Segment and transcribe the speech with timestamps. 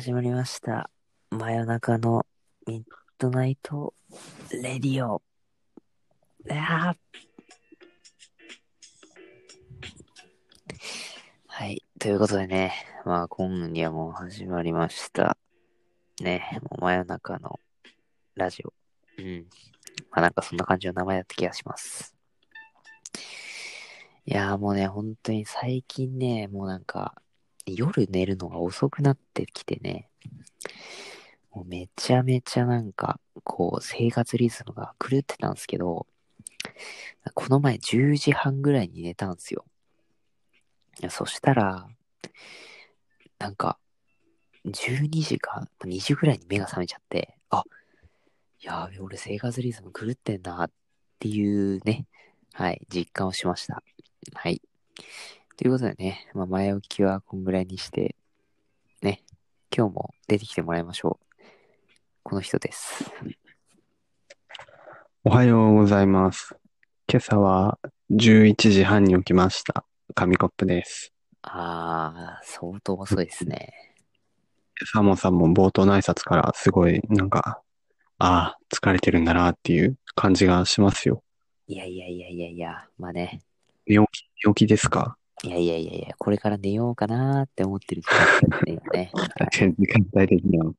[0.00, 0.90] 始まりました。
[1.32, 2.24] 真夜中の
[2.68, 3.94] Midnight
[4.52, 5.20] Radio。
[6.48, 6.94] いや
[11.48, 11.82] はい。
[11.98, 12.74] ということでね、
[13.04, 15.36] まあ今夜も始まりました。
[16.20, 17.58] ね、もう真夜中の
[18.36, 18.72] ラジオ。
[19.18, 19.46] うん。
[20.12, 22.14] まあなんかそんな感じの名前だった気がします。
[24.26, 27.20] いやーもうね、本当に最近ね、もうなんか、
[27.74, 30.08] 夜寝るのが遅くなってきてね、
[31.52, 36.06] もうめちゃめちゃなんか、こう、生活リズムが狂ってたんですけど、
[37.34, 39.64] この前10時半ぐらいに寝たんですよ。
[41.10, 41.88] そしたら、
[43.38, 43.78] なんか、
[44.64, 47.64] 12時か2時ぐらいに目が覚めちゃって、あ、
[48.60, 50.70] やべ、俺生活リズム狂ってんなっ
[51.18, 52.06] ていうね、
[52.52, 53.82] はい、実感をしました。
[54.34, 54.60] はい。
[55.58, 58.14] ということでね、まあ、前置きはこんぐらいにして、
[59.02, 59.24] ね、
[59.76, 61.44] 今日も出てきてもらいましょう。
[62.22, 63.04] この人です。
[65.24, 66.54] おはようございます。
[67.10, 67.80] 今朝は
[68.12, 69.84] 11時半に起きました。
[70.14, 71.12] 紙コップです。
[71.42, 73.72] あー、相当遅いですね。
[74.92, 77.60] サモさんも冒頭の挨拶からすごいなんか、
[78.18, 81.24] ああ、疲れてるんだなっていう感じがしますよ。
[81.66, 83.40] いやいやいやいやいや、まあね、
[83.88, 85.17] 寝起き、寝起きですか？
[85.44, 89.10] いやいやいやいや、これから寝ようかなーって思ってる時間 ですね、今ね。
[89.14, 90.72] はい時間帯的には。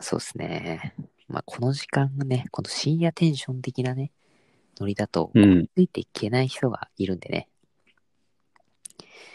[0.00, 0.94] そうですね。
[1.28, 4.12] まあ、この時間がね、この深夜テンション的なね、
[4.78, 5.66] ノリだと、うん。
[5.74, 7.48] ついていけない人がいるんでね。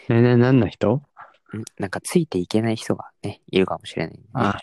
[0.08, 0.94] ねね、何の人？
[0.96, 1.02] ん？
[1.78, 4.60] なんかついていけない人がね、いるかもしれないんでね、あ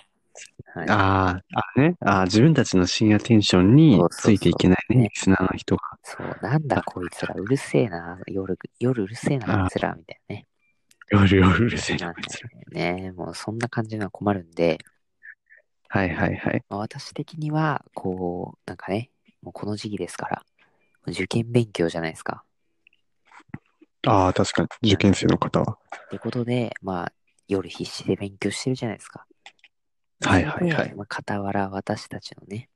[0.76, 1.96] はい、あー、あ、ね。
[2.00, 5.84] あー自分たちの深夜テンションについていけないね、ねリスナーの人が。
[6.02, 10.48] そう、なんだこいつら、うるせえな、夜、夜うるせえな、こいつら、みたいなね。
[11.12, 12.50] 夜夜うるせえな、こいつら。
[12.72, 14.80] でね、もうそんな感じのは困るんで、
[15.90, 16.64] はいはいはい。
[16.70, 19.12] まあ、私的には、こう、なんかね、
[19.44, 20.44] もうこの時期ですから、
[21.08, 22.44] 受験勉強じゃないですか。
[24.08, 25.78] ああ、確かに、受験生の方は。
[25.96, 27.14] ってことで、まあ、
[27.48, 29.28] 夜必死で勉強してるじゃないですか。
[30.24, 30.90] はいはいはい。
[30.90, 32.70] でまあ、傍ら私たちのね、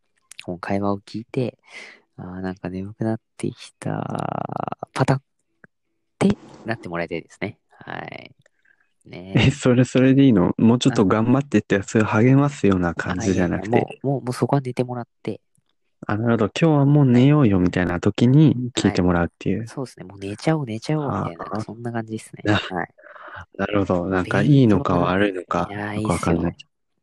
[0.43, 1.57] この会話を聞いて、
[2.17, 5.21] ああ、なんか眠くなってきた、パタンっ
[6.19, 6.29] て
[6.65, 7.57] なってもらいたいですね。
[7.71, 8.31] はい。
[9.05, 10.53] ねえ、それそれでいいの？
[10.57, 15.39] もうちょっと頑張ってって、それ励ますような感じじゃなくあいやいやて、もう、もう、もうそこは寝てもらって、
[16.05, 19.67] あ、なるほど、今日はもう寝ようよみたいな時に聞いてもらうっていう。
[19.67, 22.43] そうですね、もう寝ちゃおう、寝ちゃおう、みたいな、そんな感じですね。
[22.43, 22.87] なはい。
[23.57, 26.55] なるほど、なんかいいのか悪いのか、いやーよくわかんない。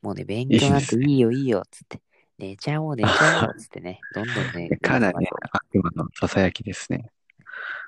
[0.04, 2.02] もうね、勉強なんていいよ、いいよ、つって。
[2.38, 4.74] 寝ちゃおう、寝ちゃおう、 つってね、どんどんね。
[4.82, 7.10] かなり悪魔の囁きですね。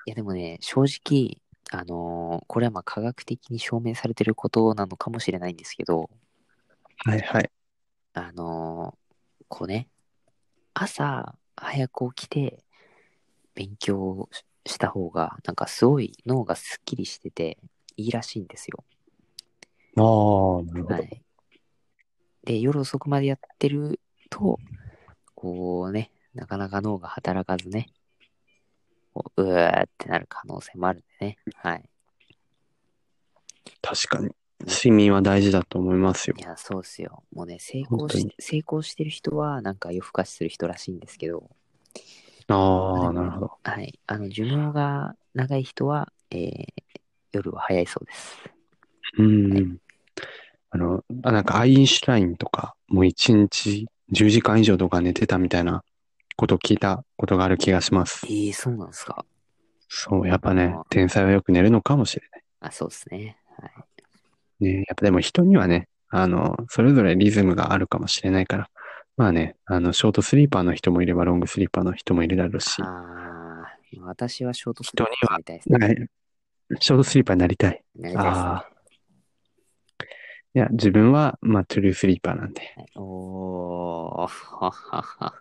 [0.05, 1.39] いや、でもね、正直、
[1.71, 6.09] あのーこれはまあ科学的に証明されてることなのかもしれないんですけど、
[7.05, 7.51] はいはい。
[8.13, 9.89] あのーこうね、
[10.75, 12.63] 朝早く起きて
[13.55, 17.57] 勉強しした方が、なんかすごい脳がすっきりしてて
[17.97, 18.85] いいらしいんですよ。
[19.97, 20.01] あ
[20.59, 21.03] あ、なるほど。
[21.03, 21.23] はい。
[22.47, 23.99] で、夜遅くまでやってる
[24.29, 24.57] と、
[25.35, 27.89] こうね、なかなか脳が働かずね、
[29.13, 31.37] こううーってなる可能性もあるんでね。
[31.55, 31.83] はい。
[33.81, 34.29] 確かに。
[34.61, 36.41] 睡眠は大事だと思いますよい。
[36.41, 37.21] や、そうっすよ。
[37.33, 41.49] もうね、成功し成功してる人は、なんか夜更かしする人らしいんですけど、
[42.47, 43.51] ああ、なるほど。
[43.61, 43.99] はい。
[44.07, 46.65] あの、寿命が長い人は、えー
[47.33, 48.37] 夜は早いそうです。
[49.19, 49.77] うん。
[50.69, 55.83] あの、あなんかアインシュタインとか、もう一日10時間以上とか寝てたみたいな
[56.35, 58.29] ことを聞いたことがある気がしますえ。
[58.29, 59.25] ー、そうなんですか？
[59.89, 62.43] そう、やっぱねあー、天才はよく寝るのかもしれない。
[62.61, 63.37] あ、そうですね。
[63.59, 63.67] は
[64.59, 64.65] い。
[64.65, 68.69] ね、やっぱでも人にはね、あの、それぞれリズムがあるかもしれないから、
[69.15, 75.77] まあね、あの、ショートスリーパーの人もいれば、ロングスリーパーの人もいるだろうし、あー私はショートス人にはみたいですね。
[75.79, 75.95] はい
[76.81, 77.81] ショートスリーパーになりたい。
[77.95, 78.51] なりたいですね。
[78.51, 78.65] あ
[80.57, 82.61] いや、自分は、まあ、トゥルースリーパーなんで。
[82.75, 85.35] はい、おー、ははは。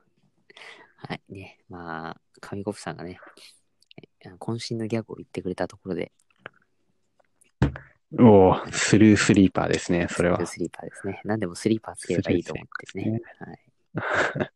[0.98, 3.18] はい、ね、まあ、上国さんがね、
[3.96, 6.12] え渾身のギャグを言ってくれたところで、
[8.18, 10.44] おお、スルースリーパーですね、それは。
[10.44, 11.22] スリーパーですね。
[11.24, 13.20] 何でもスリーパーつければいいと思ってね。
[13.38, 14.50] はい。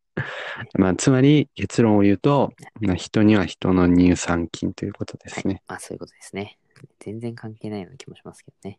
[0.79, 2.53] まあ、つまり、結論を言うと、
[2.83, 5.63] まあ人には人の乳酸菌ということですね。
[5.67, 6.59] まあ、そういうことですね。
[6.99, 8.79] 全然関係ないような気もしますけどね。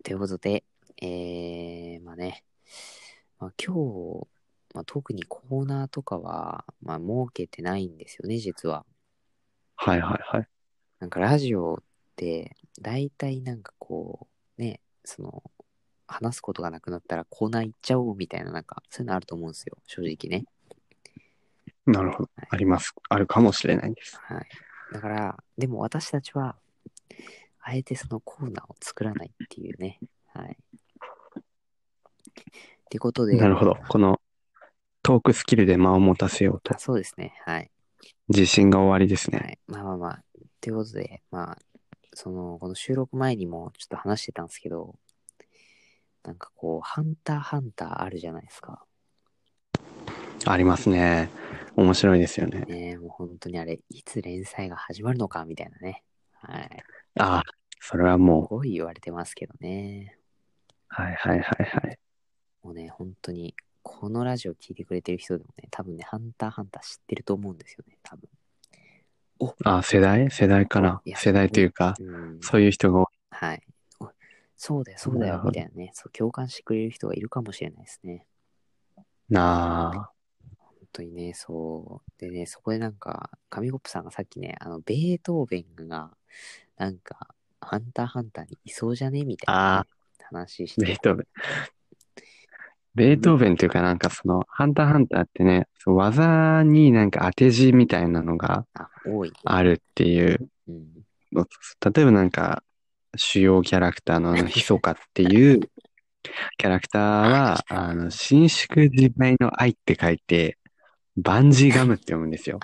[0.00, 0.64] はい、ということで、
[1.02, 2.42] えー、まあね、
[3.38, 4.26] まあ、今日、
[4.74, 8.86] まあ、特にコーナーとかは、まあ、設けてないんですよね、実は。
[9.76, 10.48] はいはいはい。
[11.00, 11.82] なんかラジオっ
[12.16, 14.26] て、大体なんかこ
[14.58, 15.42] う、ね、その、
[16.06, 20.46] 話すことがなくなったらコーナー行っちゃおうみたいな、なんか、そういうのあると思うんですよ、正直ね。
[21.84, 22.30] なるほど。
[22.48, 22.94] あります。
[23.10, 24.18] あるかもしれないです。
[24.22, 24.48] はい。
[24.92, 26.56] だから、でも私たちは、
[27.62, 29.98] あえてそのコーナーを作らないっていうね。
[30.34, 30.56] はい。
[31.40, 31.42] っ
[32.90, 33.76] てことで、なるほど。
[33.88, 34.20] この
[35.02, 36.78] トークスキルで間を持たせようとあ。
[36.78, 37.34] そうですね。
[37.44, 37.70] はい。
[38.28, 39.38] 自信が終わりですね。
[39.38, 39.58] はい。
[39.66, 40.22] まあまあまあ。
[40.60, 41.58] ということで、まあ、
[42.14, 44.96] その、この収録前にもちょっと話してたんですけど、
[46.24, 48.84] なんかこう、ハンターハンターあるじゃないですか。
[50.46, 51.30] ありますね。
[51.76, 52.60] 面白いですよね。
[52.62, 56.02] ねもう本当にあれ、いつ連載が始まるのかみたいなね。
[56.32, 56.84] はい。
[57.20, 57.42] ああ、
[57.80, 60.16] それはすもう、ごい言われてますけどね。
[60.88, 61.98] はいはいはいはい。
[62.62, 68.28] もうね、本当に、このラジオ聞いてくれてる人でもね、多分ね、ハンターハンター知ってると思うんですよね、多分。
[69.64, 70.30] ああ、世代？
[70.30, 71.00] 世代かな？
[71.04, 72.38] いや世代というか、うん。
[72.42, 73.06] そういう人が多い。
[73.30, 73.62] はい。
[74.00, 74.10] お
[74.56, 75.90] そうだよ、そうだよ、なるほどみたいなね。
[75.94, 78.26] そう、共感してくれる人がいるかもしれないですね。
[79.30, 80.10] な
[80.58, 82.20] 本当にね、そう。
[82.20, 86.10] でね、そこでなんか、紙コップさんがさっきね、あの、ベートーベンが、
[86.80, 87.28] なんか、
[87.60, 89.24] ハンターハンターにいそうじゃね？
[89.26, 89.88] みたいなね、
[90.30, 91.26] 話しあ、てベートーベン。
[92.94, 99.32] ベートーベンというかなんかその、ハンターハンターってね、そう技になんか当て字みたいなのがあ、多い。
[99.44, 100.86] あるっていううん。
[101.32, 101.46] の
[101.94, 102.62] 例えばなんか、
[103.14, 105.60] 主要キャラクターのあのヒソカっていう
[106.56, 110.56] キャラクターは、あの、伸縮自在の愛って書いて、
[111.16, 112.58] バンジーガムって読むんですよ。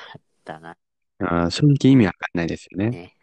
[0.44, 0.76] だな、
[1.18, 2.90] あー正直意味わかんないですよね。
[2.90, 3.15] ね。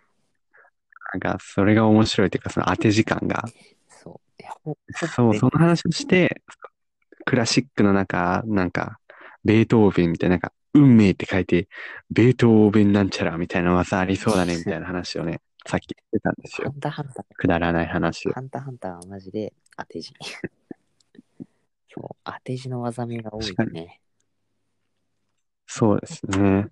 [1.14, 3.44] なんか、それが面白いというか、その当て字感が。
[3.88, 4.20] そ
[4.66, 4.76] う。
[5.16, 6.42] そう、その話をして、
[7.26, 9.00] クラシックの中、なんか、
[9.46, 11.68] ベートーベンみたいな、なんか、運命って書いて、
[12.10, 16.72] ベートーベンなんちゃらみたいな技ありそうだね、 みたいな話をね、さっき言ってたんですよ。
[16.72, 18.34] ハンターハンター、くだらない話を。
[18.34, 20.14] ハンターハンターはマジで当て字。
[21.94, 24.02] そう、当て字の技名が多い確ね。
[25.68, 26.70] そうですね。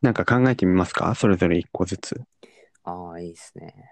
[0.00, 1.14] なんか考えてみますか？
[1.14, 2.20] それぞれ一個ずつ。
[2.84, 3.90] ああ、いいですね。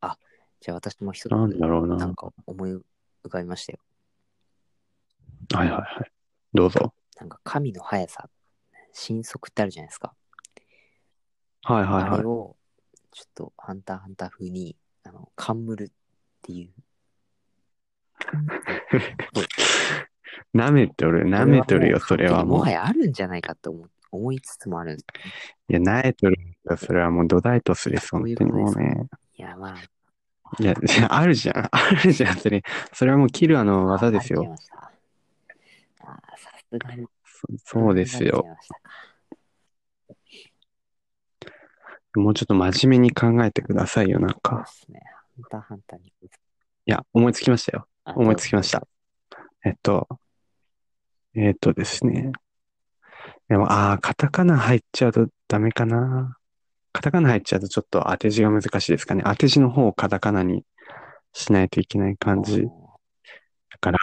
[0.00, 0.18] あ、
[0.60, 1.96] じゃあ私も一つ、なんだろうな。
[1.96, 2.72] なんか思い
[3.24, 3.78] 浮かびましたよ。
[5.54, 6.12] はいはいはい。
[6.52, 6.92] どうぞ。
[7.18, 8.28] なんか神の速さ、
[9.06, 10.14] 神速ってあるじゃないですか。
[11.62, 12.24] はいはいはいあれ。
[12.24, 12.56] を、
[13.12, 15.92] ちょっとハンターハンター風に、あの、冠るっ
[16.42, 16.70] ていう。
[20.54, 22.58] 舐めとる、舐めとるよ、それはもう。
[22.58, 25.06] もはやあるんじゃないかと思思いつつもあるんです。
[25.68, 29.08] いや、舐めとるよ、それはもう土台とすです、本当にそういうことですもうね。
[29.36, 29.76] いや、まあ、
[30.58, 30.74] いや、
[31.10, 31.68] あ あるじゃん。
[31.70, 32.62] あるじゃん、それ。
[32.92, 34.54] それはもうキルアの技ですよ。
[36.00, 37.06] あさすがに。
[37.24, 38.44] そそうですよ。
[42.14, 44.66] もうちょっと真面目に考えてくださいよ、なんそうかで。
[44.66, 45.00] すね。
[45.04, 46.06] ハンターハンターに。
[46.08, 46.10] い
[46.86, 47.88] や、思いつきましたよ。
[48.04, 48.86] あ思いつきました。
[49.64, 50.08] えっと、
[51.34, 52.32] えっとですね。
[53.48, 56.36] でも、ああ、カタカナ入っちゃうとダメかな。
[56.92, 59.22] カタカナ入っちゃうとちょっと当て字が難しいですかね。
[59.24, 60.64] 当て字の方をカタカナに
[61.32, 62.62] しないといけない感じ。
[62.62, 62.68] だ
[63.80, 63.98] から、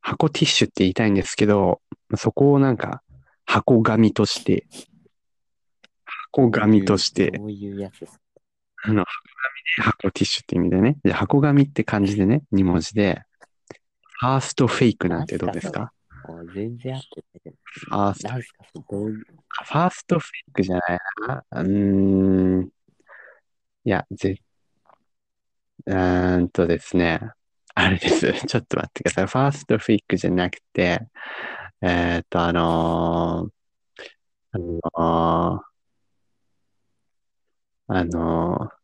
[0.00, 1.82] 箱ティッシュって言いたいんですけど、
[2.16, 3.02] そこをなんか、
[3.44, 4.66] 箱紙として、
[6.32, 8.20] 箱紙として、どういうやつですか？
[8.84, 9.10] あの、箱
[9.76, 10.96] 紙で箱ティッシュって意味でね。
[11.02, 13.22] で、箱紙って感じでね、2文字で、
[14.20, 15.92] ファーストフェイクなんてどうですか？
[16.54, 17.56] 全然合ってないけど。
[17.64, 19.24] ファースト、何ですかそれどういう。
[19.24, 21.44] ファーストフェイクじゃないな。
[21.50, 22.68] うーん。
[23.84, 24.40] いや、ぜ、
[25.86, 27.20] うーんとですね。
[27.74, 28.32] あれです。
[28.46, 29.26] ちょっと待ってください。
[29.26, 31.00] ファーストフェイクじゃなくて、
[31.80, 33.58] えーっと、あのー
[34.50, 35.68] あのー
[37.90, 38.78] あのー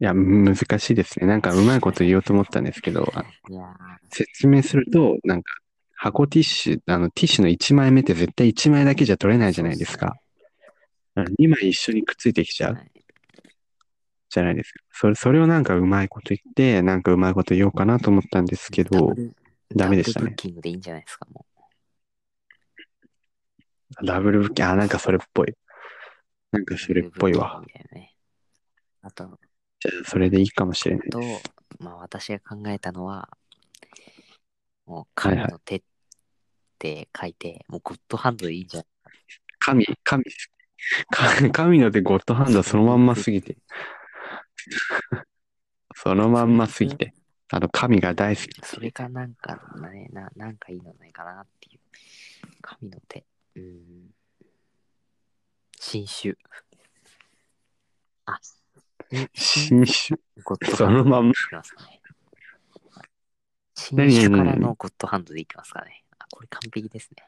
[0.00, 1.26] いや、難しいですね。
[1.26, 3.12] なんかうまいこと言おうと思ったんですけど、
[4.10, 5.52] 説明すると、なんか、
[6.02, 10.16] 箱ティッシュ、あの、ティッシュの1枚目って絶対1枚だけじゃ取れないーじゃないですか。
[11.14, 12.90] 2枚一緒にくっついてきちゃうはい
[14.30, 14.78] じゃないですか。
[14.92, 19.14] それ、それをなんかうまいこと言って、なんかうまいこと言おうかなと思ったんですけど
[19.76, 21.44] ダメでしたねダブルブッキングでいいんじゃないですか、も
[24.02, 25.54] ダブルブッキング、あ、なんかそれっぽい。
[26.52, 26.78] なんかう。
[26.78, 27.54] それっぽいわ。
[27.54, 28.14] ダブルブッキングみたいなね。
[29.02, 29.38] あと、
[29.80, 31.42] じゃあ、それでいいかもしれないとです。、
[31.78, 33.28] まあ私が考えたのは、
[34.86, 35.82] もうはい神はいの手
[36.80, 38.86] って書いて、もうゴッドハンドでいいんじゃない
[39.58, 40.24] 神、神、
[41.10, 43.58] か神の手ゴッドハンド そのまんますぎて。
[45.94, 47.12] そのまんますぎて。
[47.52, 48.64] あの、神が大好き。
[48.64, 49.60] それかなんか
[49.92, 51.80] ね、ななんかいいのないかなっていう。
[52.62, 53.26] 神の手。
[53.56, 54.14] うん。
[55.78, 56.34] 新種。
[58.24, 58.38] あ、
[59.10, 60.18] に新種。
[60.44, 61.34] ゴッドそのまんま。
[63.74, 66.04] 新種からのゴッドハンドでいきますかね。
[66.30, 67.24] あ、これ完璧ですね。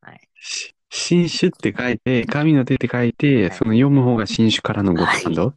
[0.00, 0.20] はい。
[0.40, 5.54] し新種って書いて、神の手って書いて、その読む方が新種からのゴッドハンド、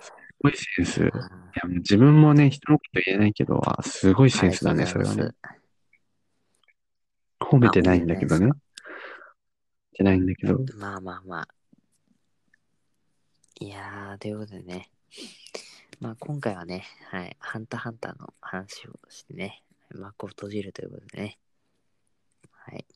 [0.00, 1.00] すごいセンス。
[1.02, 1.10] いや、
[1.78, 5.30] 自分もね、人のこと言えないけど、あすごいセンスだね、それはね。
[7.40, 8.50] 褒めてないんだけどね。
[9.94, 10.58] てないんだけど。
[10.78, 11.48] まあまあまあ。
[13.60, 14.90] いやー、ということでね。
[16.00, 19.62] まあ今回はね、はい、ハンターハンターの話をしてね、
[19.98, 21.38] 幕を閉じるということでね。
[22.50, 22.86] はい。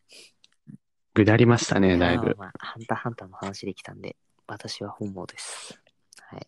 [1.14, 2.26] ぐだりましたね、だいぶ。
[2.26, 5.80] まあまあ、ハンターハンターの話できたんで、私は本望です。
[6.20, 6.46] はい。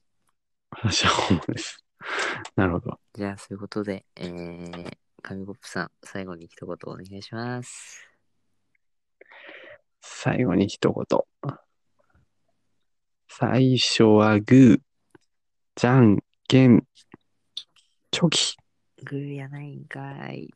[0.71, 1.85] 私は本望です。
[2.55, 3.01] なるほど。
[3.15, 8.07] じゃあ、そういうことで、えー、紙コップさん、最後に一言お願いします。
[10.01, 11.59] 最後に一言。
[13.29, 14.81] 最初はグー、
[15.77, 16.85] じゃんけん、
[18.11, 18.57] チョキ。
[19.05, 20.55] グーやないんかい。